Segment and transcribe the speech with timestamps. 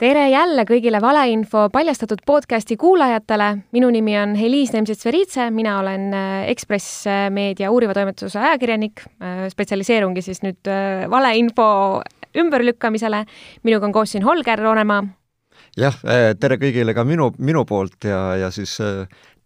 [0.00, 3.58] tere jälle kõigile valeinfo paljastatud podcasti kuulajatele.
[3.72, 10.22] minu nimi on Heliis Nemtsets-Veritse, mina olen äh, Ekspress Meedia uuriva toimetuse ajakirjanik, äh, spetsialiseerungi
[10.22, 12.02] siis nüüd äh, valeinfo
[12.36, 13.24] ümberlükkamisele.
[13.62, 15.04] minuga on koos siin Holger Roonemaa.
[15.78, 15.94] jah,
[16.40, 18.80] tere kõigile ka minu, minu poolt ja, ja siis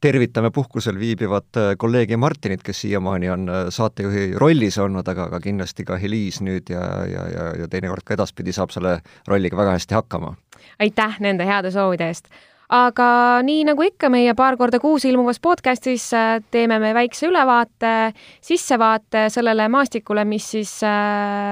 [0.00, 5.40] tervitame puhkusel viibivat äh, kolleegi Martinit, kes siiamaani on äh, saatejuhi rollis olnud, aga, aga
[5.42, 8.98] kindlasti ka Heliis nüüd ja, ja, ja, ja teinekord ka edaspidi saab selle
[9.28, 10.36] rolliga väga hästi hakkama.
[10.78, 12.30] aitäh nende heade soovide eest!
[12.68, 13.08] aga
[13.42, 19.26] nii nagu ikka meie paar korda kuus ilmuvas podcastis äh, teeme me väikse ülevaate, sissevaate
[19.34, 20.78] sellele maastikule, mis siis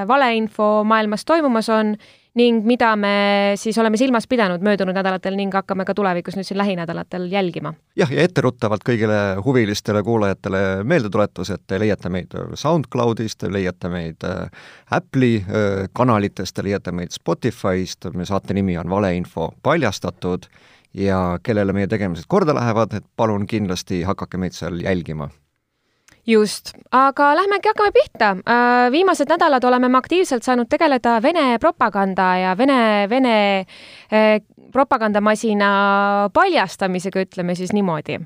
[0.09, 1.97] valeinfo maailmas toimumas on
[2.37, 3.13] ning mida me
[3.57, 7.73] siis oleme silmas pidanud möödunud nädalatel ning hakkame ka tulevikus nüüd siin lähinädalatel jälgima.
[7.97, 14.51] jah, ja etteruttavalt kõigile huvilistele kuulajatele meeldetuletus, et te leiate meid SoundCloudist, leiate meid äh,
[14.91, 20.47] Apple'i äh, kanalitest, te leiate meid Spotify'st, meie saate nimi on Valeinfo paljastatud
[20.95, 25.30] ja kellele meie tegemised korda lähevad, et palun kindlasti hakake meid seal jälgima
[26.27, 28.30] just, aga lähmegi, hakkame pihta.
[28.43, 33.37] Äh, viimased nädalad oleme me aktiivselt saanud tegeleda Vene propaganda ja Vene, Vene
[34.13, 34.41] äh,
[34.73, 38.19] propagandamasina paljastamisega, ütleme siis niimoodi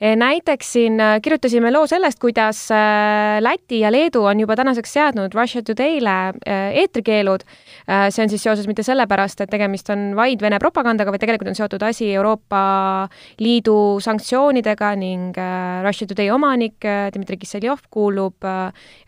[0.00, 5.34] näiteks siin äh, kirjutasime loo sellest, kuidas äh, Läti ja Leedu on juba tänaseks seadnud
[5.34, 6.14] Russia Today'le
[6.46, 7.42] äh, eetrikeelud.
[8.10, 11.56] see on siis seoses mitte sellepärast, et tegemist on vaid Vene propagandaga, vaid tegelikult on
[11.56, 13.08] seotud asi Euroopa
[13.40, 15.36] Liidu sanktsioonidega ning
[15.82, 18.44] Russia Today omanik Dmitri Kisseljov kuulub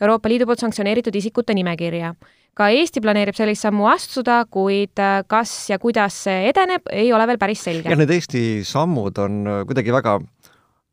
[0.00, 2.14] Euroopa Liidu poolt sanktsioneeritud isikute nimekirja
[2.56, 4.98] ka Eesti planeerib sellist sammu astuda, kuid
[5.30, 7.88] kas ja kuidas see edeneb, ei ole veel päris selge.
[7.92, 10.18] jah, need Eesti sammud on kuidagi väga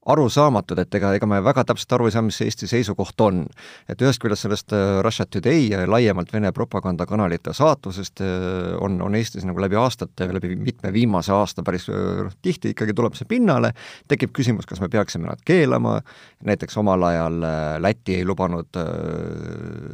[0.08, 3.46] arusaamatud, et ega, ega me väga täpselt aru ei saa, mis Eesti seisukoht on.
[3.90, 9.16] et ühest küljest sellest äh, Russia Today ja laiemalt Vene propagandakanalite saatusest äh, on, on
[9.16, 13.74] Eestis nagu läbi aastate, läbi mitme viimase aasta päris noh, tihti ikkagi tuleb see pinnale,
[14.08, 16.00] tekib küsimus, kas me peaksime nad keelama,
[16.48, 17.42] näiteks omal ajal
[17.82, 18.78] Läti ei lubanud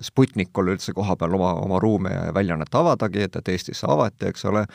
[0.01, 4.45] Sputnikule üldse koha peal oma, oma ruume ja väljaannet avadagi, et, et Eestisse avati, eks
[4.49, 4.65] ole,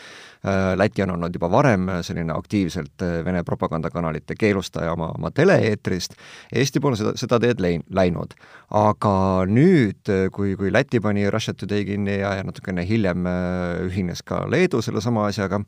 [0.79, 6.15] Läti on olnud juba varem selline aktiivselt Vene propagandakanalite keelustaja oma, oma tele-eetrist,
[6.55, 8.35] Eesti pole seda, seda teed lein-, läinud.
[8.71, 9.15] aga
[9.49, 14.43] nüüd, kui, kui Läti pani Russia Today kinni ja, ja natukene hiljem äh, ühines ka
[14.51, 15.61] Leedu sellesama asjaga,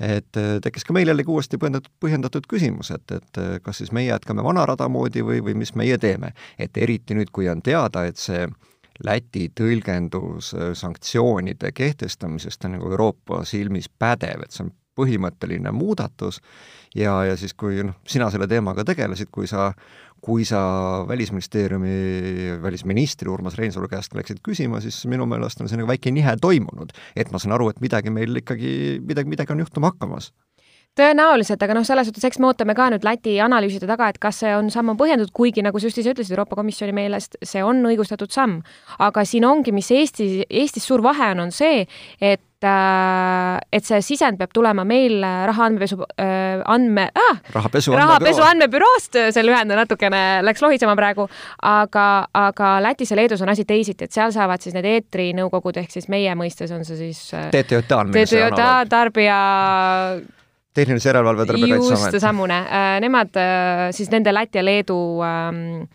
[0.00, 3.92] et äh, tekkis ka meil jällegi uuesti põhjendatud, põhjendatud küsimus, et, et äh, kas siis
[3.96, 6.32] meie jätkame vana rada moodi või, või mis meie teeme.
[6.58, 8.46] et eriti nüüd, kui on teada, et see
[9.04, 16.40] Läti tõlgendus sanktsioonide kehtestamisest on nagu Euroopa silmis pädev, et see on põhimõtteline muudatus
[16.96, 19.68] ja, ja siis, kui noh, sina selle teemaga tegelesid, kui sa,
[20.24, 20.60] kui sa
[21.08, 26.36] Välisministeeriumi välisministri Urmas Reinsalu käest läksid küsima, siis minu meelest on see nagu väike nihe
[26.40, 26.96] toimunud.
[27.16, 28.72] et ma saan aru, et midagi meil ikkagi,
[29.04, 30.32] midagi, midagi on juhtuma hakkamas
[30.96, 34.42] tõenäoliselt, aga noh, selles suhtes, eks me ootame ka nüüd Läti analüüside taga, et kas
[34.42, 37.64] see on samm on põhjendatud, kuigi nagu sa just ise ütlesid, Euroopa Komisjoni meelest see
[37.64, 38.62] on õigustatud samm.
[38.98, 41.86] aga siin ongi, mis Eesti, Eestis suur vahe on, on see,
[42.20, 48.40] et Äh, et see sisend peab tulema meil raha andmepesu äh, andme ah, rahapesu, rahapesu
[48.46, 51.26] andmebüroost, see lühend natukene läks lohisema praegu,
[51.68, 55.92] aga, aga Lätis ja Leedus on asi teisiti, et seal saavad siis need eetrinõukogud ehk
[55.92, 59.36] siis meie mõistes on see siis äh, TTJA on meil see TTJA tarbija
[60.76, 61.98] tehnilise järelevalve tarbijakaitseamet.
[61.98, 62.58] just seesamune,
[63.04, 63.38] nemad
[63.96, 65.86] siis nende Läti ja Leedu ähm,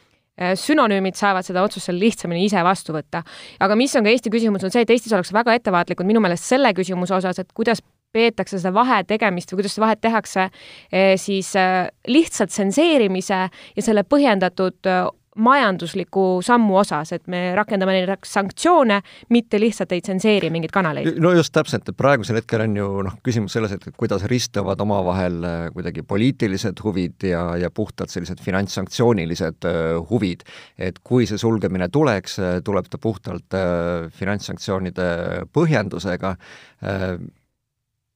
[0.41, 3.21] Äh, sünonüümid saavad seda otsust seal lihtsamini ise vastu võtta.
[3.61, 6.47] aga mis on ka Eesti küsimus, on see, et Eestis oleks väga ettevaatlikud minu meelest
[6.47, 7.83] selle küsimuse osas, et kuidas
[8.15, 13.83] peetakse seda vahe tegemist või kuidas seda vahet tehakse eh, siis äh, lihtsalt tsenseerimise ja
[13.85, 14.89] selle põhjendatud
[15.35, 18.97] majandusliku sammu osas, et me rakendame neid sanktsioone,
[19.31, 21.19] mitte lihtsalt ei tsenseeri mingeid kanaleid.
[21.23, 25.39] no just täpselt, et praegusel hetkel on ju noh, küsimus selles, et kuidas ristuvad omavahel
[25.47, 30.43] äh, kuidagi poliitilised huvid ja, ja puhtalt sellised finantssanktsioonilised uh, huvid.
[30.78, 35.11] et kui see sulgemine tuleks, äh, tuleb ta puhtalt uh, finantssanktsioonide
[35.53, 36.35] põhjendusega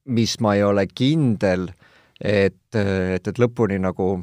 [0.06, 1.68] mis ma ei ole kindel,
[2.20, 4.18] et, et, et lõpuni nagu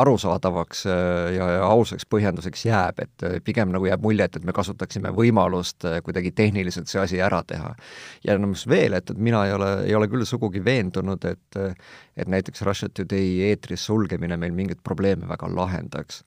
[0.00, 0.94] arusaadavaks äh,
[1.36, 5.12] ja, ja ausaks põhjenduseks jääb, et äh, pigem nagu jääb mulje, et, et me kasutaksime
[5.16, 7.74] võimalust äh, kuidagi tehniliselt see asi ära teha.
[8.24, 11.60] ja no mis veel, et, et mina ei ole, ei ole küll sugugi veendunud, et
[12.16, 16.22] et näiteks Russia Today eetris sulgemine meil mingeid probleeme väga lahendaks.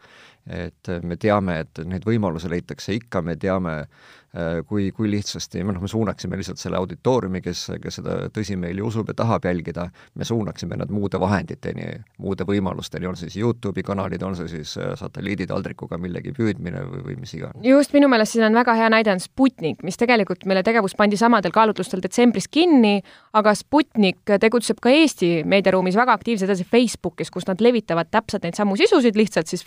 [0.49, 4.18] et me teame, et neid võimalusi leitakse ikka, me teame, Äh,
[4.67, 9.15] kui, kui lihtsasti, noh, me suunaksime lihtsalt selle auditooriumi, kes, kes seda tõsimeeli usub ja
[9.17, 11.87] tahab jälgida, me suunaksime nad muude vahenditeni,
[12.21, 17.03] muude võimalusteni, on see siis Youtube'i kanalid, on see siis äh, satelliiditaldrikuga millegi püüdmine või,
[17.07, 17.65] või mis iganes.
[17.65, 21.17] just, minu meelest siin on väga hea näide on Sputnik, mis tegelikult meile tegevus pandi
[21.17, 22.99] samadel kaalutlustel detsembris kinni,
[23.33, 28.57] aga Sputnik tegutseb ka Eesti meediaruumis väga aktiivselt edasi Facebookis, kus nad levitavad täpselt neid
[28.59, 29.65] samu sisusid, lihtsalt siis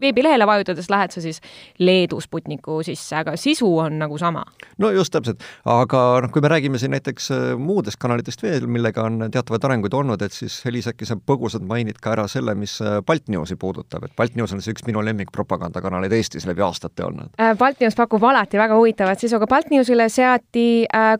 [0.00, 1.40] veebilehele vajutades lähed sa siis
[1.78, 4.44] Leedu Sputniku sisse, aga sisu on nagu sama.
[4.78, 9.04] no just täpselt, aga noh, kui me räägime siin näiteks äh, muudest kanalitest veel, millega
[9.06, 12.76] on teatavaid arenguid olnud, et siis Elis, äkki sa põgusalt mainid ka ära selle, mis
[12.82, 17.34] äh, Baltnewsi puudutab, et Baltnews on see üks minu lemmikpropagandakanaleid Eestis läbi aastate olnud.
[17.40, 20.64] Äh, Baltnews pakub alati väga huvitavat sisu, aga Baltnewsile seati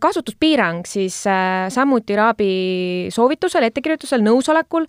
[0.00, 1.16] kasutuspiirang siis
[1.74, 2.50] samuti Raabi
[3.14, 4.86] soovitusel, ettekirjutusel, nõusolekul,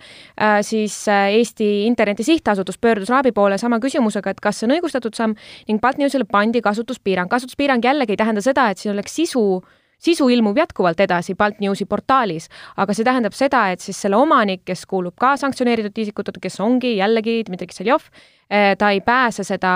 [0.65, 5.35] siis Eesti Interneti Sihtasutus pöördus Raabi poole sama küsimusega, et kas see on õigustatud samm
[5.69, 7.29] ning Baltnewsile pandi kasutuspiirang.
[7.29, 9.63] kasutuspiirang jällegi ei tähenda seda, et siin oleks sisu
[10.05, 14.85] sisu ilmub jätkuvalt edasi Baltnewsi portaalis, aga see tähendab seda, et siis selle omanik, kes
[14.89, 18.09] kuulub ka sanktsioneeritud isikutele, kes ongi jällegi Dmitri Kiseljov,
[18.49, 19.73] eh, ta ei pääse seda,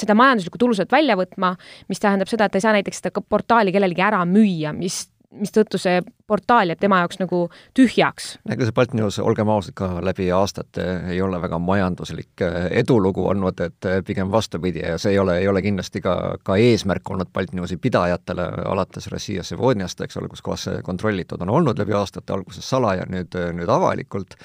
[0.00, 1.54] seda majanduslikku tulu sealt välja võtma,
[1.88, 5.04] mis tähendab seda, et ta ei saa näiteks seda portaali kellelegi ära müüa, mis
[5.34, 7.38] mistõttu see portaal jääb tema jaoks nagu
[7.76, 8.38] tühjaks.
[8.48, 13.60] ega see Baltnews, olgem ausad, ka läbi aastate ei ole väga majanduslik äh, edulugu olnud,
[13.60, 17.32] et äh, pigem vastupidi ja see ei ole, ei ole kindlasti ka, ka eesmärk olnud
[17.32, 22.32] Baltnewsi pidajatele alates Rossija Sevoniast, eks ole, kus kohas see kontrollitud on olnud läbi aastate,
[22.32, 24.38] alguses salaja, nüüd, nüüd avalikult,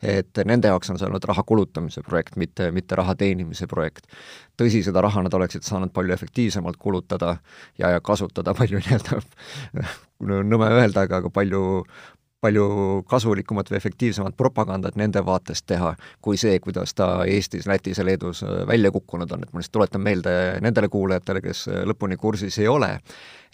[0.00, 4.08] et nende jaoks on see olnud raha kulutamise projekt, mitte, mitte raha teenimise projekt.
[4.56, 7.36] tõsi, seda raha nad oleksid saanud palju efektiivsemalt kulutada
[7.78, 9.20] ja, ja kasutada palju nii-öelda
[10.24, 11.62] nõme öelda, aga, aga palju,
[12.44, 12.66] palju
[13.08, 18.42] kasulikumat või efektiivsemat propagandat nende vaatest teha, kui see, kuidas ta Eestis, Lätis ja Leedus
[18.46, 20.34] äh, välja kukkunud on, et ma lihtsalt tuletan meelde
[20.64, 22.92] nendele kuulajatele, kes äh, lõpuni kursis ei ole,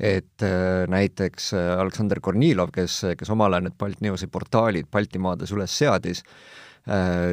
[0.00, 6.24] et äh, näiteks Aleksandr Kornilov, kes, kes omal ajal need Baltnewsi portaalid Baltimaades üles seadis,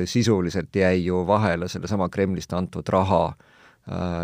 [0.06, 3.49] sisuliselt jäi ju vahele sellesama Kremlist antud raha Äh,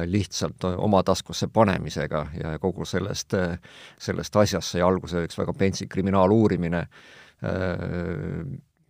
[0.05, 3.33] lihtsalt oma taskusse panemisega ja kogu sellest,
[3.97, 6.83] sellest asjast sai alguse üks väga pentsik kriminaaluurimine,
[7.45, 8.45] äh,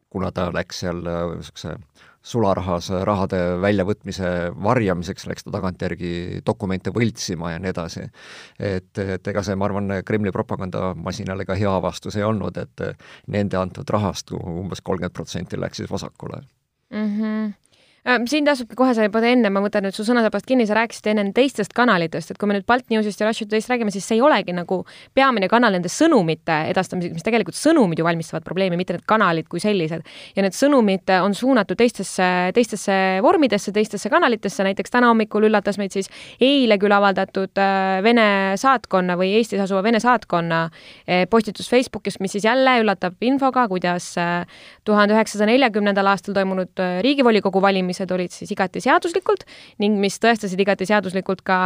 [0.10, 1.78] kuna ta läks seal äh, niisuguse
[2.26, 4.30] sularahas rahade väljavõtmise
[4.64, 8.08] varjamiseks, läks ta tagantjärgi dokumente võltsima ja nii edasi.
[8.60, 13.62] et, et ega see, ma arvan, Kremli propagandamasinale ka hea avastus ei olnud, et nende
[13.62, 16.42] antud rahast umbes kolmkümmend protsenti läks siis vasakule
[16.90, 17.14] mm.
[17.20, 17.65] -hmm Äh,
[18.06, 21.24] siin tasubki kohe, sa juba enne, ma võtan nüüd su sõnasabast kinni, sa rääkisid enne
[21.34, 24.54] teistest kanalitest, et kui me nüüd Baltnewsist ja Russia Today'st räägime, siis see ei olegi
[24.54, 24.84] nagu
[25.18, 29.64] peamine kanal nende sõnumite edastamiseks, mis tegelikult sõnumid ju valmistavad probleemi, mitte need kanalid kui
[29.64, 30.06] sellised.
[30.36, 35.98] ja need sõnumid on suunatud teistesse, teistesse vormidesse, teistesse kanalitesse, näiteks täna hommikul üllatas meid
[35.98, 38.28] siis eile küll avaldatud äh, Vene
[38.62, 44.14] saatkonna või Eestis asuva Vene saatkonna äh, postitus Facebookis, mis siis jälle üllatab infoga, kuidas
[44.86, 49.46] tuhande üheksasaja neljakümnendal aastal toimunud riigivolikogu valimised valimised olid siis igati seaduslikult
[49.80, 51.60] ning mis tõestasid igati seaduslikult ka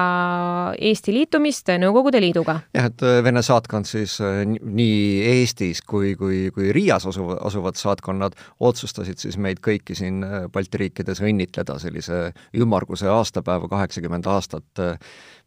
[0.77, 2.61] Eesti liitumist Nõukogude Liiduga.
[2.73, 7.77] jah, et äh, Vene saatkond siis äh, nii Eestis kui, kui, kui Riias asuv, asuvad
[7.79, 14.83] saatkonnad otsustasid siis meid kõiki siin äh, Balti riikides õnnitleda sellise ümmarguse aastapäeva, kaheksakümmend aastat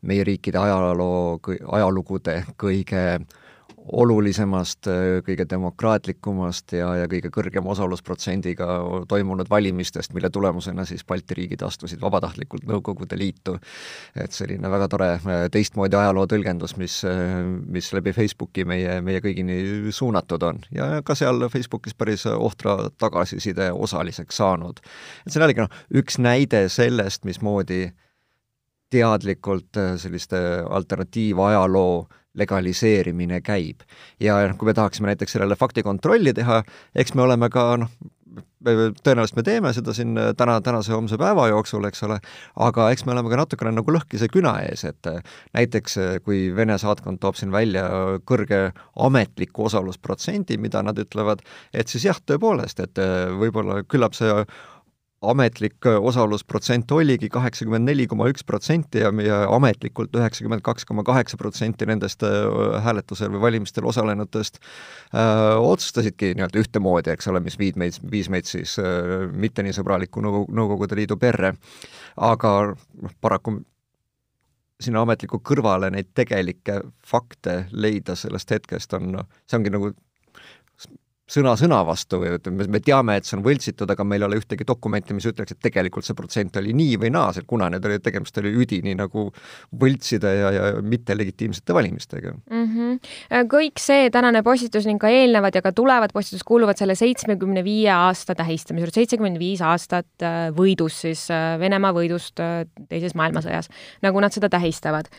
[0.02, 1.38] meie riikide ajaloo,
[1.72, 3.22] ajalugude kõige
[3.82, 4.86] olulisemast,
[5.26, 8.66] kõige demokraatlikumast ja, ja kõige kõrgema osalusprotsendiga
[9.08, 13.56] toimunud valimistest, mille tulemusena siis Balti riigid astusid vabatahtlikult Nõukogude Liitu.
[14.16, 19.20] et selline väga tore äh, teistmoodi ajaloo tõlgendus, mis, äh, mis läbi Facebooki meie, meie
[19.24, 24.80] kõigini suunatud on ja ka seal Facebookis päris ohtra tagasiside osaliseks saanud.
[25.26, 27.92] et see on jällegi noh, üks näide sellest, mismoodi
[28.92, 30.38] teadlikult äh, selliste
[30.70, 33.82] alternatiivajaloo legaliseerimine käib.
[34.20, 36.62] ja noh, kui me tahaksime näiteks sellele faktikontrolli teha,
[36.94, 37.92] eks me oleme ka noh,
[38.62, 42.18] tõenäoliselt me teeme seda siin äh, täna, tänase homse päeva jooksul, eks ole,
[42.66, 45.20] aga eks me oleme ka natukene nagu lõhkise küna ees, et äh,
[45.56, 47.84] näiteks äh, kui Vene saatkond toob siin välja
[48.28, 48.62] kõrge
[48.96, 51.42] ametliku osalusprotsendi, mida nad ütlevad,
[51.74, 53.00] et siis jah, tõepoolest, et
[53.38, 54.30] võib-olla küllap see
[55.22, 61.04] ametlik äh, osalusprotsent oligi kaheksakümmend neli koma üks protsenti ja meie ametlikult üheksakümmend kaks koma
[61.06, 67.42] kaheksa protsenti nendest äh, hääletusel või valimistel osalenutest öö, äh, otsustasidki nii-öelda ühtemoodi, eks ole,
[67.44, 71.54] mis viid meid, viis meid siis öö, mitte nii sõbraliku Nõukogu, Nõukogude Liidu perre.
[72.16, 73.60] aga noh, paraku
[74.82, 79.92] sinna ametliku kõrvale neid tegelikke fakte leida sellest hetkest on, see ongi nagu
[81.32, 84.40] sõna sõna vastu või ütleme, me teame, et see on võltsitud, aga meil ei ole
[84.40, 87.98] ühtegi dokumenti, mis ütleks, et tegelikult see protsent oli nii või naa, kuna need oli,
[88.02, 89.28] tegemist oli üdini nagu
[89.82, 92.68] võltside ja, ja mittelegitiimsete valimistega mm.
[92.68, 93.48] -hmm.
[93.52, 97.90] kõik see tänane postitus ning ka eelnevad ja ka tulevad postitused kuuluvad selle seitsmekümne viie
[97.94, 103.70] aasta tähistamise juurde, seitsekümmend viis aastat äh, võidust siis, äh, Venemaa võidust äh, teises maailmasõjas,
[104.02, 105.10] nagu nad seda tähistavad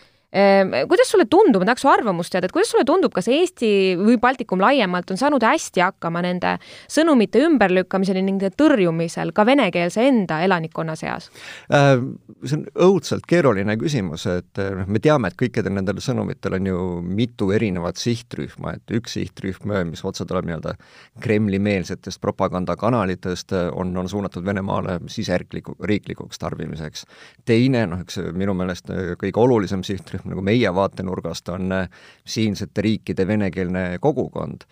[0.89, 4.19] kuidas sulle tundub, ma tahaks su arvamust teada, et kuidas sulle tundub, kas Eesti või
[4.21, 6.55] Baltikum laiemalt on saanud hästi hakkama nende
[6.91, 11.29] sõnumite ümberlükkamisel ning nende tõrjumisel ka venekeelse enda elanikkonna seas
[11.73, 12.01] äh,?
[12.43, 16.79] see on õudselt keeruline küsimus, et noh, me teame, et kõikidel nendel sõnumitel on ju
[17.05, 20.75] mitu erinevat sihtrühma, et üks sihtrühm, mis otse tuleb nii-öelda
[21.23, 27.05] Kremli-meelsetest propagandakanalitest, on, on suunatud Venemaale siseriikliku, riiklikuks tarbimiseks.
[27.45, 31.89] teine, noh, üks minu meelest kõige olulisem sihtrühm, nagu meie vaatenurgast on äh,
[32.25, 34.67] siinsete riikide venekeelne kogukond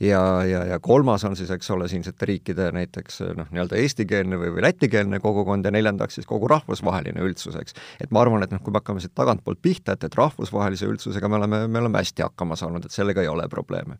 [0.00, 4.52] ja, ja, ja kolmas on siis, eks ole, siinsete riikide näiteks noh, nii-öelda eestikeelne või,
[4.54, 7.76] või lätikeelne kogukond ja neljandaks siis kogu rahvusvaheline üldsus, eks.
[8.00, 11.28] et ma arvan, et noh, kui me hakkame siit tagantpoolt pihta, et, et rahvusvahelise üldsusega
[11.28, 13.98] me oleme, me oleme hästi hakkama saanud, et sellega ei ole probleeme.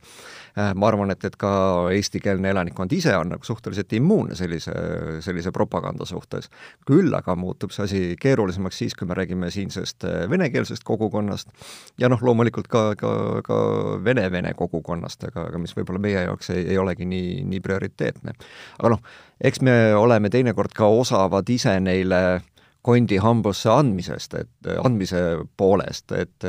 [0.57, 1.53] Äh, ma arvan, et, et ka
[1.93, 4.73] eestikeelne elanikkond ise on nagu suhteliselt immuunne sellise,
[5.21, 6.49] sellise propaganda suhtes.
[6.87, 11.53] küll aga muutub see asi keerulisemaks siis, kui me räägime siinsest äh, venekeelsest kogukonnast
[12.01, 13.13] ja noh, loomulikult ka, ka,
[13.45, 13.61] ka
[14.05, 18.35] vene-vene kogukonnast, aga, aga mis võib võib-olla meie jaoks ei, ei olegi nii, nii prioriteetne.
[18.79, 19.03] aga noh,
[19.43, 22.41] eks me oleme teinekord ka osavad ise neile
[22.83, 25.21] kondi hambusse andmisest, et andmise
[25.57, 26.47] poolest, et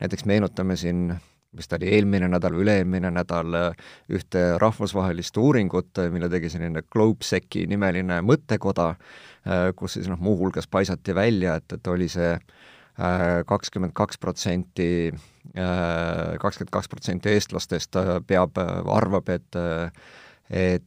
[0.00, 1.08] näiteks meenutame siin
[1.54, 3.54] mis ta oli, eelmine nädal üle-eelmine nädal
[4.10, 8.88] ühte rahvusvahelist uuringut, mille tegi selline GlobeSec'i nimeline mõttekoda,
[9.78, 12.32] kus siis noh, muuhulgas paisati välja, et, et oli see
[13.46, 15.12] kakskümmend kaks protsenti
[15.52, 19.58] kakskümmend kaks protsenti eestlastest äh, peab, äh, arvab, et
[20.50, 20.82] et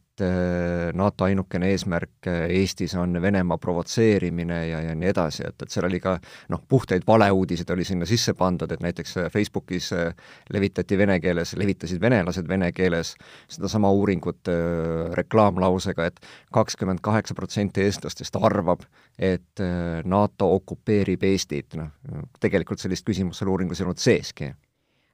[0.98, 6.00] NATO ainukene eesmärk Eestis on Venemaa provotseerimine ja, ja nii edasi, et, et seal oli
[6.02, 6.16] ka
[6.50, 9.92] noh, puhtaid valeuudiseid oli sinna sisse pandud, et näiteks Facebookis
[10.50, 13.14] levitati vene keeles, levitasid venelased vene keeles
[13.46, 14.50] sedasama uuringut
[15.14, 18.82] reklaamlausega et, et kakskümmend kaheksa protsenti eestlastest arvab,
[19.18, 19.62] et
[20.04, 21.94] NATO okupeerib Eestit, noh,
[22.40, 24.50] tegelikult sellist küsimust seal uuringus ei olnud seeski.
[24.50, 24.67] Äh,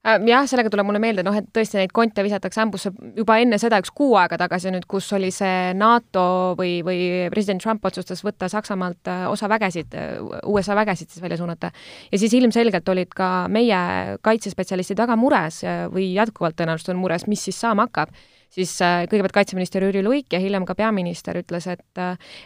[0.05, 3.79] jah, sellega tuleb mulle meelde, noh, et tõesti neid konte visatakse ämbusse juba enne seda,
[3.83, 6.27] üks kuu aega tagasi nüüd, kus oli see NATO
[6.59, 7.01] või, või
[7.33, 10.19] president Trump otsustas võtta Saksamaalt äh, osa vägesid, äh,
[10.51, 11.73] USA vägesid siis välja suunata.
[12.13, 17.45] ja siis ilmselgelt olid ka meie kaitsespetsialistid väga mures või jätkuvalt tõenäoliselt on mures, mis
[17.49, 18.13] siis saama hakkab
[18.55, 22.03] siis kõigepealt kaitseminister Jüri Luik ja hiljem ka peaminister ütles, et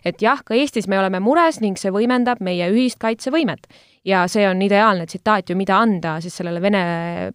[0.06, 3.68] et jah, ka Eestis me oleme mures ning see võimendab meie ühist kaitsevõimet
[4.08, 6.82] ja see on ideaalne tsitaat ju, mida anda siis sellele Vene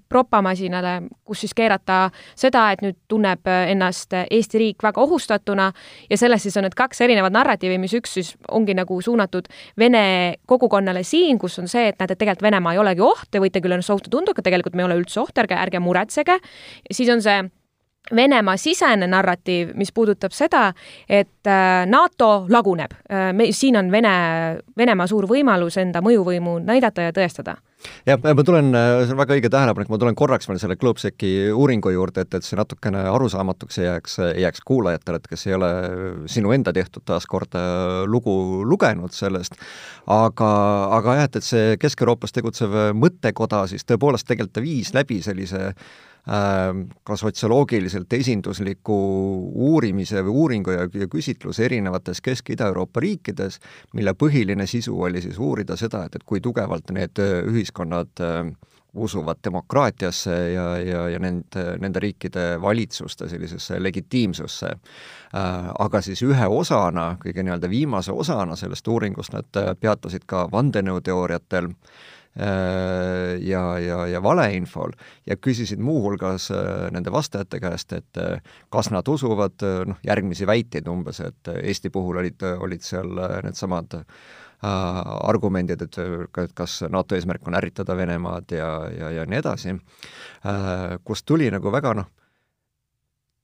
[0.09, 5.69] propamasinale, kus siis keerata seda, et nüüd tunneb ennast Eesti riik väga ohustatuna
[6.09, 9.49] ja selles siis on need kaks erinevat narratiivi, mis üks siis ongi nagu suunatud
[9.79, 10.05] Vene
[10.49, 13.61] kogukonnale siin, kus on see, et näete, et tegelikult Venemaa ei olegi oht, te võite
[13.63, 16.39] küll ennast ohtu tunda, aga tegelikult me ei ole üldse oht, ärge, ärge muretsege.
[16.91, 17.43] siis on see
[18.15, 20.65] Venemaa sisene narratiiv, mis puudutab seda,
[21.07, 22.91] et äh, NATO laguneb.
[23.07, 24.15] Äh, me, siin on Vene,
[24.77, 27.55] Venemaa suur võimalus enda mõjuvõimu näidata ja tõestada
[28.07, 31.91] jah, ma tulen, see on väga õige tähelepanek, ma tulen korraks veel selle GlobeSec'i uuringu
[31.93, 35.71] juurde, et, et see natukene arusaamatuks ei jääks, ei jääks kuulajatele, et kes ei ole
[36.31, 38.35] sinu enda tehtud taaskord äh, lugu
[38.67, 39.59] lugenud sellest,
[40.11, 40.53] aga,
[40.99, 45.69] aga jah, et, et see Kesk-Euroopas tegutsev mõttekoda siis tõepoolest tegelikult ta viis läbi sellise
[45.71, 45.85] äh,
[46.23, 48.95] ka sotsioloogiliselt esindusliku
[49.67, 53.59] uurimise või uuringu ja, ja küsitluse erinevates Kesk- Ida-Euroopa riikides,
[53.93, 58.53] mille põhiline sisu oli siis uurida seda, et, et kui tugevalt need äh, ühiskonnad äh,
[58.93, 64.71] usuvad demokraatiasse ja, ja, ja nende, nende riikide valitsuste sellisesse legitiimsusse.
[64.71, 71.73] Äh, aga siis ühe osana, kõige nii-öelda viimase osana sellest uuringust nad peatusid ka vandenõuteooriatel
[71.73, 74.95] äh, Äh, ja, ja, ja valeinfol.
[75.29, 78.39] Ja küsisid muuhulgas äh, nende vastajate käest, et äh,
[78.73, 83.13] kas nad usuvad noh, järgmisi väiteid umbes, et Eesti puhul olid, olid seal
[83.43, 84.01] needsamad
[84.63, 85.97] argumendid, et
[86.55, 89.73] kas NATO eesmärk on ärritada Venemaad ja, ja, ja nii edasi,
[91.03, 92.07] kust tuli nagu väga noh,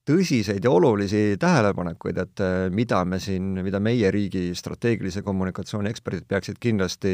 [0.10, 6.26] tõsiseid ja olulisi tähelepanekuid, et äh, mida me siin, mida meie riigi strateegilise kommunikatsiooni eksperdid
[6.30, 7.14] peaksid kindlasti,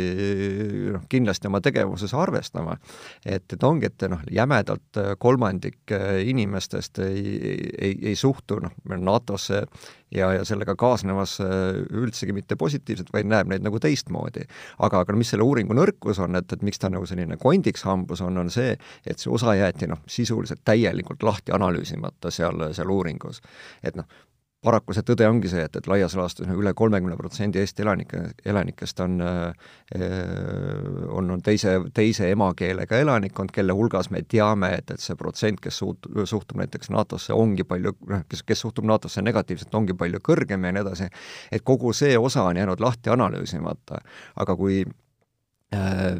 [0.96, 2.78] noh, kindlasti oma tegevuses arvestama.
[3.26, 7.36] et, et ongi, et noh, jämedalt kolmandik äh, inimestest ei,
[7.78, 9.66] ei, ei suhtu noh, NATO-sse
[10.12, 14.46] ja, ja sellega kaasnevas üldsegi mitte positiivselt, vaid näeb neid nagu teistmoodi.
[14.80, 18.22] aga, aga mis selle uuringu nõrkus on, et, et miks ta nagu selline kondiks hambus
[18.22, 23.42] on, on see, et see osa jäeti noh, sisuliselt täielikult lahti analüüsimata seal seal uuringus.
[23.84, 24.06] et noh,
[24.66, 29.00] paraku see tõde ongi see, et, et laias laastus üle kolmekümne protsendi Eesti elanike, elanikest
[29.06, 29.70] on, äh,
[31.10, 35.80] on, on teise, teise emakeelega elanikkond, kelle hulgas me teame, et, et see protsent, kes
[35.84, 40.68] suut-, suhtub näiteks NATO-sse, ongi palju, noh, kes, kes suhtub NATO-sse negatiivselt, ongi palju kõrgem
[40.68, 41.10] ja nii edasi,
[41.52, 44.02] et kogu see osa on jäänud lahti analüüsimata.
[44.42, 44.84] aga kui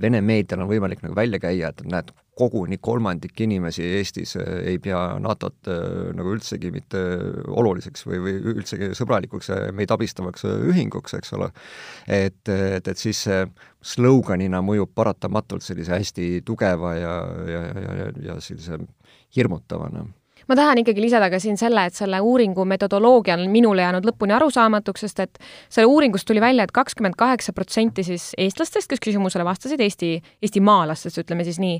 [0.02, 4.80] Vene meedial on võimalik nagu välja käia, et näed, koguni kolmandik inimesi Eestis äh, ei
[4.84, 7.00] pea NATO-t äh, nagu üldsegi mitte
[7.48, 11.48] oluliseks või, või üldsegi sõbralikuks meid abistavaks ühinguks, eks ole.
[12.08, 13.46] et, et, et siis see
[13.86, 17.16] sloganina mõjub paratamatult sellise hästi tugeva ja,
[17.48, 18.82] ja, ja, ja sellise
[19.36, 20.06] hirmutavana
[20.48, 24.36] ma tahan ikkagi lisada ka siin selle, et selle uuringu metodoloogia on minule jäänud lõpuni
[24.38, 29.04] arusaamatuks, sest et selle uuringust tuli välja et, et kakskümmend kaheksa protsenti siis eestlastest, kes
[29.04, 31.80] küsimusele vastasid, Eesti, eestimaalastest, ütleme siis nii,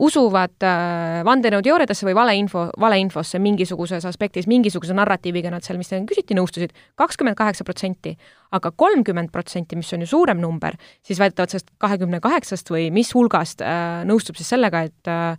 [0.00, 6.36] usuvad eh, vandenõuteooriatesse või valeinfo, valeinfosse mingisuguses aspektis, mingisuguse narratiiviga nad seal, mis neil küsiti,
[6.38, 8.16] nõustusid, kakskümmend kaheksa protsenti.
[8.54, 13.10] aga kolmkümmend protsenti, mis on ju suurem number, siis väidetavalt sellest kahekümne kaheksast või mis
[13.14, 15.34] hulgast äh, nõustub siis sellega, et äh,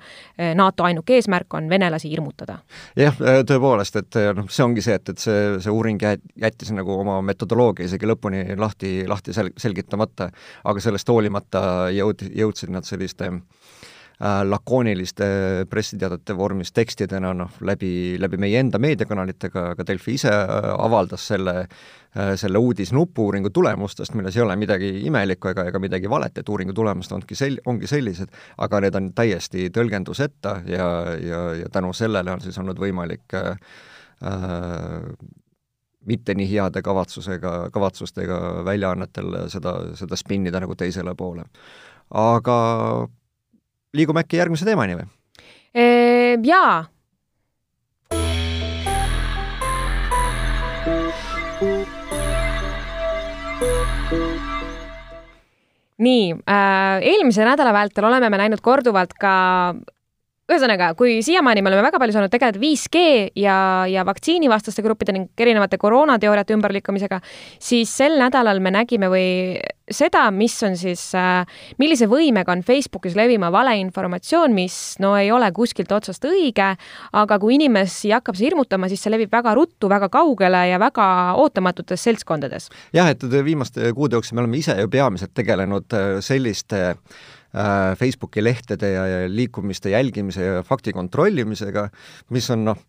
[0.56, 2.58] NATO ainuke eesmärk on venelasi hirmutada.
[3.00, 3.16] jah,
[3.48, 7.88] tõepoolest, et noh, see ongi see, et, et see, see uuring jättis nagu oma metodoloogia
[7.88, 10.30] isegi lõpuni lahti, lahti sel-, selgitamata,
[10.66, 13.65] aga sellest hoolimata jõud-, jõudsid nad selliste äh, Äh,
[14.20, 15.26] lakooniliste
[15.70, 21.56] pressiteadete vormis tekstidena noh, läbi, läbi meie enda meediakanalitega, ka Delfi ise äh, avaldas selle,
[22.16, 26.50] äh, selle uudisnupu uuringu tulemustest, milles ei ole midagi imelikku ega, ega midagi valet, et
[26.50, 28.32] uuringu tulemused ongi sel-, ongi sellised,
[28.64, 30.88] aga need on täiesti tõlgenduseta ja,
[31.20, 33.52] ja, ja tänu sellele on siis olnud võimalik äh,
[36.06, 41.44] mitte nii heade kavatsusega, kavatsustega väljaannetel seda, seda spinnida nagu teisele poole.
[42.14, 42.58] aga
[43.96, 45.08] liigume äkki järgmise teemani või?
[46.46, 46.86] jaa.
[55.96, 59.36] nii äh,, eelmise nädala vältel oleme me näinud korduvalt ka
[60.46, 63.00] ühesõnaga, kui siiamaani me oleme väga palju saanud tegeleda 5G
[63.42, 63.58] ja,
[63.90, 67.18] ja vaktsiinivastaste gruppide ning erinevate koroonateooriate ümberlükkamisega,
[67.58, 69.26] siis sel nädalal me nägime või
[69.90, 75.50] seda, mis on siis äh,, millise võimega on Facebookis levima valeinformatsioon, mis no ei ole
[75.56, 76.72] kuskilt otsast õige,
[77.18, 81.08] aga kui inimesi hakkab see hirmutama, siis see levib väga ruttu, väga kaugele ja väga
[81.42, 82.70] ootamatutes seltskondades.
[82.94, 86.86] jah, et viimaste kuude jooksul me oleme ise ju peamiselt tegelenud äh, selliste
[88.00, 91.88] Facebooki lehtede ja, ja liikumiste jälgimise ja fakti kontrollimisega,
[92.36, 92.82] mis on noh,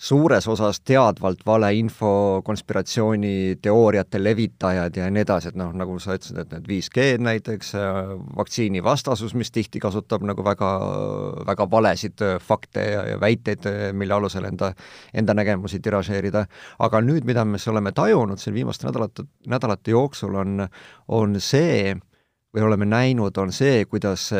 [0.00, 6.54] suures osas teadvalt valeinfo, konspiratsiooniteooriate levitajad ja nii edasi, et noh, nagu sa ütlesid, et
[6.54, 7.74] need 5G-d näiteks,
[8.38, 10.70] vaktsiinivastasus, mis tihti kasutab nagu väga,
[11.50, 14.72] väga valesid fakte ja, ja väiteid, mille alusel enda,
[15.12, 16.46] enda nägemusi tiražeerida.
[16.78, 20.68] aga nüüd, mida me oleme tajunud siin viimaste nädalate, nädalate jooksul, on,
[21.08, 21.92] on see,
[22.54, 24.30] või oleme näinud, on see, kuidas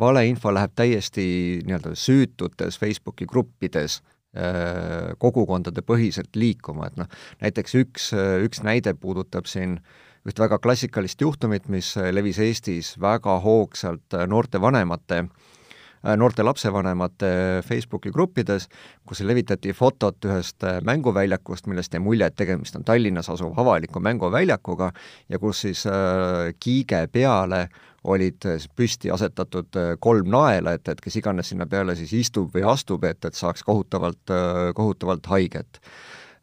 [0.00, 1.26] valeinfo läheb täiesti
[1.66, 7.10] nii-öelda süütutes Facebooki gruppides äh, kogukondade põhiselt liikuma, et noh,
[7.42, 8.10] näiteks üks,
[8.44, 9.78] üks näide puudutab siin
[10.24, 15.63] üht väga klassikalist juhtumit, mis levis Eestis väga hoogsalt noorte vanemate äh, Äh,
[16.16, 17.30] noorte lapsevanemate
[17.64, 18.68] Facebooki gruppides,
[19.08, 24.02] kus levitati fotot ühest äh, mänguväljakust, millest jäi mulje, et tegemist on Tallinnas asuva avaliku
[24.04, 24.92] mänguväljakuga
[25.28, 27.68] ja kus siis äh, kiige peale
[28.04, 28.44] olid
[28.76, 33.24] püsti asetatud kolm naela, et, et kes iganes sinna peale siis istub või astub, et,
[33.24, 34.32] et saaks kohutavalt,
[34.76, 35.80] kohutavalt haiget.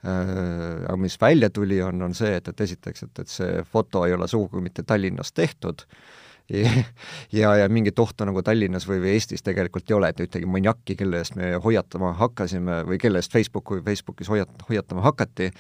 [0.02, 4.16] Aga mis välja tuli, on, on see, et, et esiteks, et, et see foto ei
[4.18, 5.86] ole sugugi mitte Tallinnas tehtud,
[7.40, 10.96] ja, ja mingit ohtu nagu Tallinnas või, või Eestis tegelikult ei ole, et ühtegi maniakki,
[11.00, 15.52] kelle eest me hoiatama hakkasime või kelle eest Facebook, Facebookis hoiat-, hoiatama hakati,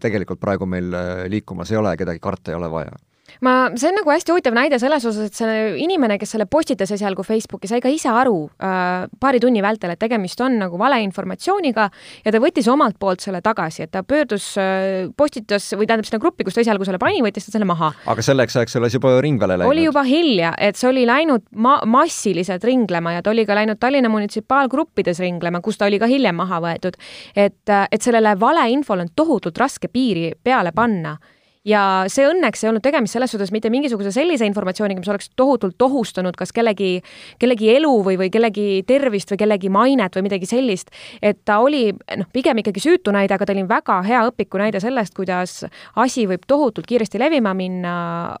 [0.00, 2.96] tegelikult praegu meil eh, liikumas ei ole, kedagi karta ei ole vaja
[3.44, 6.92] ma, see on nagu hästi huvitav näide selles osas, et see inimene, kes selle postitas
[6.94, 11.88] esialgu Facebooki, sai ka ise aru äh, paari tunni vältel, et tegemist on nagu valeinformatsiooniga
[12.24, 16.22] ja ta võttis omalt poolt selle tagasi, et ta pöördus äh,, postitas või tähendab sinna
[16.22, 17.92] gruppi, kus ta esialgu selle pani, võttis ta selle maha.
[18.10, 19.72] aga selleks ajaks oleks juba ringvele läinud?
[19.72, 23.80] oli juba hilja, et see oli läinud ma-, massiliselt ringlema ja ta oli ka läinud
[23.80, 26.98] Tallinna munitsipaalgruppides ringlema, kus ta oli ka hiljem maha võetud.
[27.36, 31.16] et, et sellele valeinfole on tohutult raske piiri peale panna
[31.66, 35.82] ja see õnneks ei olnud tegemist selles suhtes mitte mingisuguse sellise informatsiooniga, mis oleks tohutult
[35.82, 36.98] ohustanud kas kellegi,
[37.40, 40.92] kellegi elu või, või kellegi tervist või kellegi mainet või midagi sellist.
[41.22, 44.80] et ta oli noh, pigem ikkagi süütu näide, aga ta oli väga hea õpiku näide
[44.82, 45.64] sellest, kuidas
[45.96, 47.94] asi võib tohutult kiiresti levima minna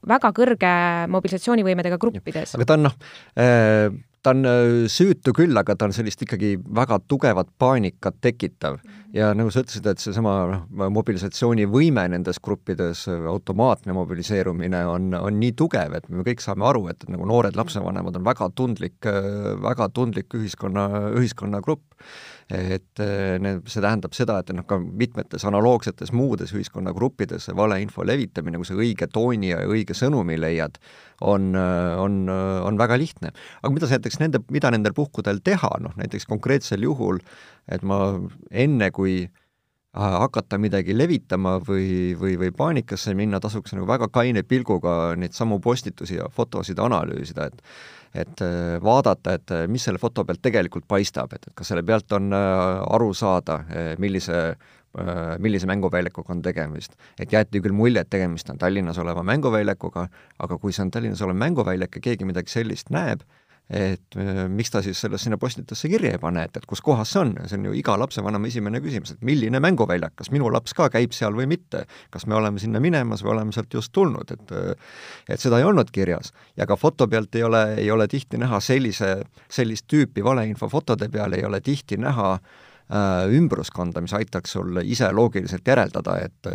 [0.08, 0.74] väga kõrge
[1.10, 2.54] mobilisatsioonivõimedega gruppides.
[2.54, 2.98] aga ta on noh
[3.38, 3.90] äh,,
[4.22, 8.78] ta on äh, süütu küll, aga ta on sellist ikkagi väga tugevat paanikat tekitav.
[9.12, 15.54] ja nagu sa ütlesid, et seesama noh, mobilisatsioonivõime nendes gruppides, automaatne mobiliseerumine on, on nii
[15.56, 18.98] tugev, et me kõik saame aru, et nagu noored lapsevanemad on väga tundlik,
[19.64, 21.86] väga tundlik ühiskonna, ühiskonnagrupp
[22.48, 28.60] et eh, see tähendab seda, et noh, ka mitmetes analoogsetes muudes ühiskonnagruppides see valeinfo levitamine,
[28.60, 30.78] kui sa õige tooni ja õige sõnumi leiad,
[31.20, 33.34] on, on, on väga lihtne.
[33.62, 37.20] aga mida sa näiteks nende, mida nendel puhkudel teha, noh näiteks konkreetsel juhul,
[37.68, 38.16] et ma
[38.50, 39.26] enne, kui
[39.98, 45.58] hakata midagi levitama või, või, või paanikasse minna, tasuks nagu väga kaine pilguga neid samu
[45.60, 47.62] postitusi ja fotosid analüüsida, et
[48.14, 51.84] et äh, vaadata, et äh, mis selle foto pealt tegelikult paistab, et, et kas selle
[51.86, 52.64] pealt on äh,
[52.96, 53.62] aru saada,
[53.98, 54.56] millise
[55.38, 56.94] millise mänguväljakuga on tegemist.
[57.20, 60.06] et jäeti küll mulje, et tegemist on Tallinnas oleva mänguväljakuga,
[60.38, 63.20] aga kui see on Tallinnas olev mänguväljak ja keegi midagi sellist näeb,
[63.70, 67.12] et äh, miks ta siis selle sinna postitusse kirja ei pane, et, et kus kohas
[67.12, 70.72] see on, see on ju iga lapsevanema esimene küsimus, et milline mänguväljak, kas minu laps
[70.76, 74.32] ka käib seal või mitte, kas me oleme sinna minemas või oleme sealt just tulnud,
[74.32, 74.94] et äh,
[75.28, 76.32] et seda ei olnud kirjas.
[76.56, 81.08] ja ka foto pealt ei ole, ei ole tihti näha sellise, sellist tüüpi valeinfo fotode
[81.12, 82.67] peal ei ole tihti näha äh, Äh,
[83.38, 86.48] ümbruskonda, mis aitaks sul ise loogiliselt järeldada, et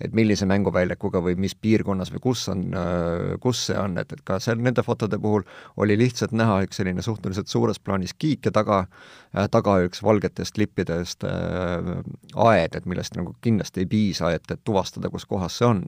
[0.00, 4.22] et millise mänguväljakuga või mis piirkonnas või kus on, äh, kus see on, et, et
[4.26, 5.42] ka seal nende fotode puhul
[5.76, 8.84] oli lihtsalt näha üks selline suhteliselt suures plaanis kiik ja taga,
[9.36, 15.10] äh, taga üks valgetest lippidest aed, et millest nagu kindlasti ei piisa, et, et tuvastada,
[15.10, 15.84] kus kohas see on.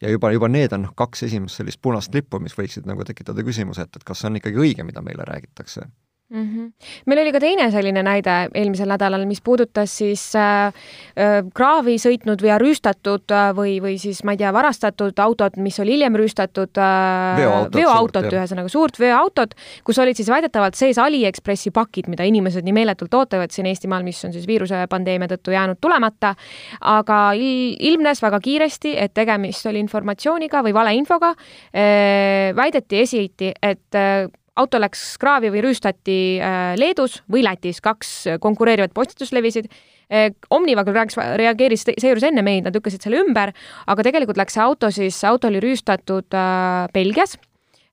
[0.00, 3.86] ja juba, juba need on kaks esimest sellist punast lippu, mis võiksid nagu tekitada küsimuse,
[3.86, 5.88] et, et kas see on ikkagi õige, mida meile räägitakse
[6.30, 6.42] mm.
[6.42, 6.72] -hmm.
[7.06, 12.42] meil oli ka teine selline näide eelmisel nädalal, mis puudutas siis äh, äh, kraavi sõitnud
[12.42, 16.78] või rüüstatud äh, või, või siis ma ei tea, varastatud autot, mis oli hiljem rüüstatud
[16.78, 22.64] äh,, veoautot, veoautot, ühesõnaga suurt veoautot, kus olid siis väidetavalt sees Aliekspressi pakid, mida inimesed
[22.64, 26.34] nii meeletult ootavad siin Eestimaal, mis on siis viirusepandeemia tõttu jäänud tulemata,
[26.80, 33.94] aga il ilmnes väga kiiresti, et tegemist oli informatsiooniga või valeinfoga äh,, väideti esiti, et
[33.94, 34.26] äh,
[34.60, 39.68] auto läks kraavi või rüüstati äh, Leedus või Lätis, kaks konkureerivat postitust levisid.
[40.12, 43.52] Äh, Omniva küll rääkis, reageeris seejuures enne meid, nad lükkasid selle ümber,
[43.86, 47.38] aga tegelikult läks see auto siis, auto oli rüüstatud äh, Belgias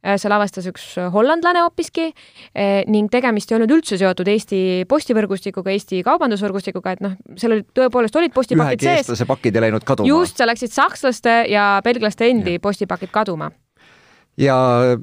[0.04, 0.82] seal avastas üks
[1.13, 2.10] hollandlane hoopiski
[2.91, 4.58] ning tegemist ei olnud üldse seotud Eesti
[4.91, 8.89] postivõrgustikuga, Eesti kaubandusvõrgustikuga, et noh, seal olid tõepoolest olid postipakid sees.
[8.89, 10.12] ühegi eestlase pakid ei läinud kaduma.
[10.12, 12.65] just, seal läksid sakslaste ja belglaste endi ja.
[12.67, 13.54] postipakid kaduma
[14.38, 14.56] ja,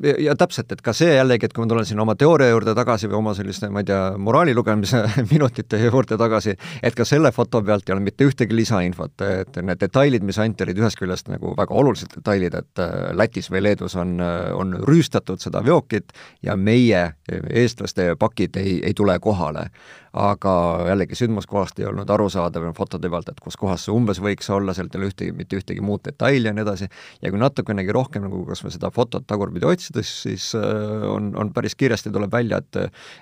[0.03, 2.75] ja, ja täpselt, et ka see jällegi, et kui ma tulen siin oma teooria juurde
[2.77, 7.33] tagasi või oma selliste, ma ei tea, moraali lugemise minutite juurde tagasi, et ka selle
[7.35, 11.31] foto pealt ei ole mitte ühtegi lisainfot, et need detailid, mis anti, olid ühest küljest
[11.31, 16.15] nagu väga olulised detailid, et äh, Lätis või Leedus on, äh, on rüüstatud seda veokit
[16.47, 19.69] ja meie, eestlaste pakid ei, ei tule kohale
[20.13, 20.53] aga
[20.89, 24.95] jällegi sündmuskohast ei olnud arusaadav fotode pealt, et kus kohas see umbes võiks olla, sealt
[24.95, 26.89] ei ole ühtegi, mitte ühtegi muud detaili ja nii edasi,
[27.23, 31.53] ja kui natukenegi rohkem nagu kas või seda fotot tagurpidi otsida, siis äh, on, on
[31.55, 32.81] päris kiiresti tuleb välja, et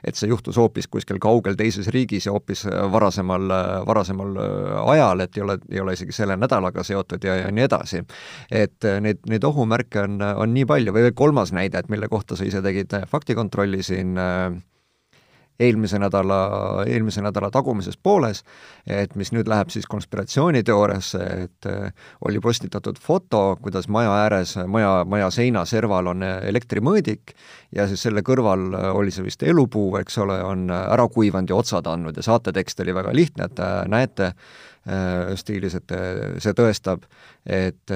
[0.08, 3.48] et see juhtus hoopis kuskil kaugel teises riigis ja hoopis varasemal,
[3.86, 7.66] varasemal äh, ajal, et ei ole, ei ole isegi selle nädalaga seotud ja, ja nii
[7.68, 8.02] edasi.
[8.50, 12.48] et neid, neid ohumärke on, on nii palju või kolmas näide, et mille kohta sa
[12.48, 14.56] ise tegid faktikontrolli siin äh,
[15.60, 16.38] eelmise nädala,
[16.86, 18.44] eelmise nädala tagumises pooles,
[18.86, 21.90] et mis nüüd läheb siis konspiratsiooniteooriasse, et äh,
[22.28, 27.34] oli postitatud foto, kuidas maja ääres, maja, maja seina serval on elektrimõõdik
[27.74, 31.90] ja siis selle kõrval oli see vist elupuu, eks ole, on ära kuivanud ja otsad
[31.90, 34.32] andnud ja saatetekst oli väga lihtne, et äh, näete,
[34.88, 35.96] äh, stiilis, et
[36.38, 37.08] see tõestab,
[37.48, 37.90] et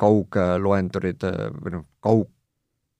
[0.00, 1.26] kaugloendurid
[1.62, 2.26] või noh, kaug,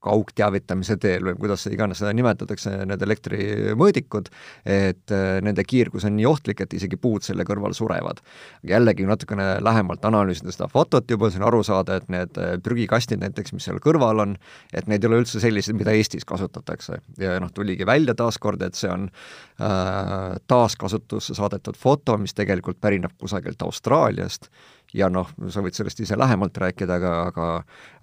[0.06, 4.30] kaugteavitamise teel või kuidas iganes seda nimetatakse, need elektrimõõdikud,
[4.76, 8.22] et äh, nende kiirgus on nii ohtlik, et isegi puud selle kõrval surevad.
[8.66, 13.22] jällegi natukene lähemalt analüüsida seda fotot juba, siis on aru saada, et need äh, prügikastid
[13.22, 14.36] näiteks, mis seal kõrval on,
[14.72, 17.00] et need ei ole üldse sellised, mida Eestis kasutatakse.
[17.18, 23.16] ja noh, tuligi välja taaskord, et see on äh, taaskasutusse saadetud foto, mis tegelikult pärineb
[23.18, 24.50] kusagilt Austraaliast
[24.96, 27.48] ja noh, sa võid sellest ise lähemalt rääkida, aga, aga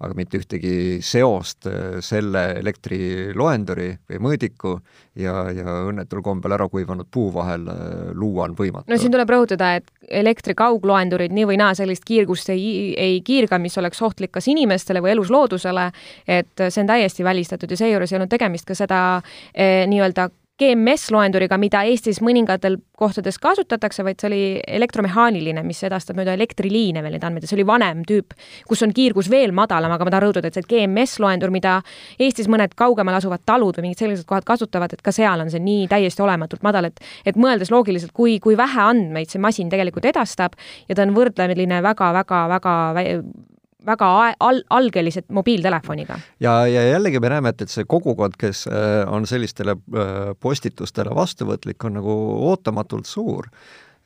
[0.04, 4.74] aga mitte ühtegi seost äh, selle elektriloenduri või mõõdiku
[5.20, 8.90] ja, ja õnnetul kombel ära kuivanud puu vahel äh, luua on võimatu.
[8.90, 9.90] no siin tuleb rõhutada, et
[10.24, 15.14] elektrikaugloendurid nii või naa sellist kiirgust ei, ei kiirga, mis oleks ohtlik kas inimestele või
[15.16, 15.90] elusloodusele,
[16.28, 19.00] et see on täiesti välistatud ja seejuures ei olnud tegemist ka seda
[19.54, 20.28] eh, nii-öelda
[20.60, 24.42] GMS-loenduriga, mida Eestis mõningatel kohtades kasutatakse, vaid see oli
[24.78, 27.42] elektromehaaniline, mis edastab mööda elektriliine veel neid andmeid.
[27.42, 28.36] Ja see oli vanem tüüp,
[28.68, 31.80] kus on kiirgus veel madalam, aga ma tahan rõhutada, et see GMS-loendur, mida
[32.22, 35.62] Eestis mõned kaugemal asuvad talud või mingid sellised kohad kasutavad, et ka seal on see
[35.64, 40.06] nii täiesti olematult madal, et et mõeldes loogiliselt, kui, kui vähe andmeid see masin tegelikult
[40.06, 40.54] edastab
[40.86, 42.76] ja ta on võrdlemine väga-väga-väga
[43.86, 46.18] väga al-, algeliselt mobiiltelefoniga.
[46.40, 51.14] ja, ja jällegi me näeme, et, et see kogukond, kes äh, on sellistele äh, postitustele
[51.14, 52.18] vastuvõtlik, on nagu
[52.50, 53.48] ootamatult suur.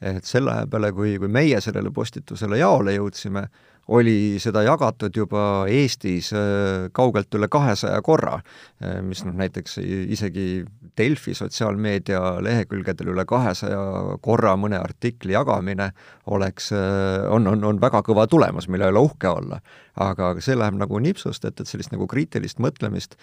[0.00, 3.48] et selle peale, kui, kui meie sellele postitusele jaole jõudsime,
[3.88, 8.38] oli seda jagatud juba Eestis äh, kaugelt üle kahesaja korra,
[8.82, 10.64] äh, mis noh, näiteks isegi
[10.98, 13.80] Delfi sotsiaalmeedia lehekülgedel üle kahesaja
[14.24, 15.90] korra mõne artikli jagamine
[16.26, 19.62] oleks, äh, on, on, on väga kõva tulemus, mille üle uhke olla.
[19.98, 23.16] aga see läheb nagu nipsust, et, et sellist nagu kriitilist mõtlemist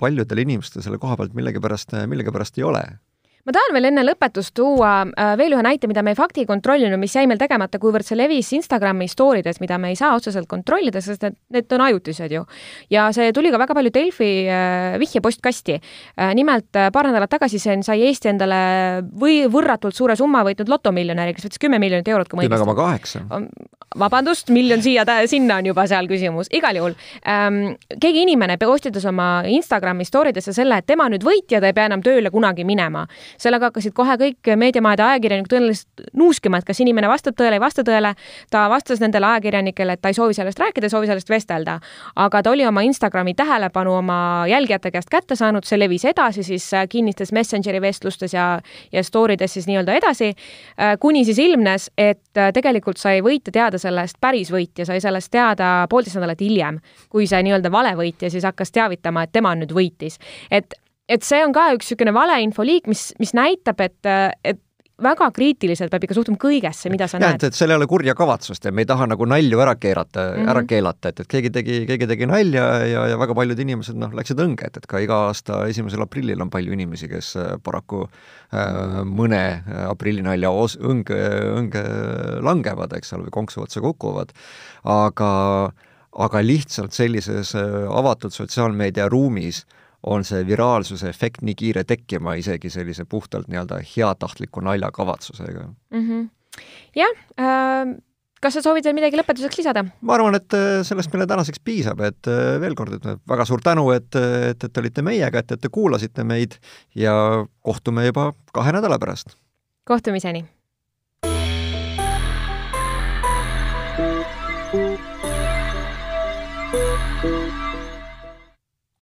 [0.00, 2.80] paljudel inimestel selle koha pealt millegipärast, millegipärast ei ole
[3.46, 6.98] ma tahan veel enne lõpetust tuua äh, veel ühe näite, mida me ei fakti kontrollinud,
[6.98, 10.48] mis jäi meil tegemata, kuivõrd see levis Instagrami story des, mida me ei saa otseselt
[10.50, 12.42] kontrollida, sest need, need on ajutised ju.
[12.90, 15.78] ja see tuli ka väga palju Delfi äh, vihjepostkasti.
[16.18, 18.58] Äh, nimelt paar nädalat tagasi see sai Eesti endale
[19.14, 22.58] või võrratult suure summa võitnud lotomiljonäri, kes võttis kümme miljonit eurot, kui ma õigesti.
[22.58, 23.22] kümme koma kaheksa.
[23.96, 27.76] vabandust, miljon siia, sinna on juba seal küsimus, igal juhul ähm,.
[28.00, 31.86] keegi inimene postitas oma Instagrami story desse selle, et tema nüüd võitja, ta ei pea
[31.86, 33.06] enam tööle kunagi minema
[33.38, 37.84] sellega hakkasid kohe kõik meediamajade ajakirjanikud tõenäoliselt nuuskima, et kas inimene vastab tõele, ei vasta
[37.86, 38.14] tõele.
[38.50, 41.78] ta vastas nendele ajakirjanikele, et ta ei soovi sellest rääkida, ei soovi sellest vestelda.
[42.16, 46.74] aga ta oli oma Instagrami tähelepanu oma jälgijate käest kätte saanud, see levis edasi siis
[46.74, 48.60] äh, kinnistes Messengeri vestlustes ja,
[48.92, 50.32] ja story des siis nii-öelda edasi,
[50.80, 55.30] äh, kuni siis ilmnes, et äh, tegelikult sai võitja teada sellest, päris võitja sai sellest
[55.34, 56.80] teada poolteist nädalat hiljem,
[57.12, 60.20] kui see nii-öelda valevõitja siis hakkas teavitama, et tema nüüd võitis.
[60.50, 60.74] et
[61.08, 64.12] et see on ka üks niisugune valeinfoliik, mis, mis näitab, et,
[64.44, 64.62] et
[65.02, 67.44] väga kriitiliselt peab ikka suhtuma kõigesse, mida sa ja, näed.
[67.44, 70.38] et seal ei ole kurja kavatsust ja me ei taha nagu nalju ära keerata mm,
[70.38, 70.50] -hmm.
[70.54, 74.14] ära keelata, et, et keegi tegi, keegi tegi nalja ja, ja väga paljud inimesed noh,
[74.16, 78.06] läksid õnge, et, et ka iga aasta esimesel aprillil on palju inimesi, kes äh, paraku
[78.06, 81.20] äh, mõne äh, aprillinalja os-, õnge,
[81.60, 81.84] õnge
[82.40, 84.32] langevad, eks ole, või konksu otsa kukuvad,
[84.82, 85.32] aga
[86.16, 89.66] aga lihtsalt sellises äh, avatud sotsiaalmeedia ruumis
[90.02, 96.08] on see viraalsuse efekt nii kiire tekkima isegi sellise puhtalt nii-öelda heatahtliku naljakavatsusega mm.
[96.08, 96.28] -hmm.
[96.96, 97.96] jah äh,,
[98.40, 99.84] kas sa soovid veel midagi lõpetuseks lisada?
[100.00, 103.64] ma arvan, et äh, sellest meile tänaseks piisab, et äh, veel kord, et väga suur
[103.64, 104.10] tänu, et,
[104.50, 106.58] et, et olite meiega, et, et te kuulasite meid
[106.94, 107.14] ja
[107.62, 109.36] kohtume juba kahe nädala pärast.
[109.84, 110.44] kohtumiseni!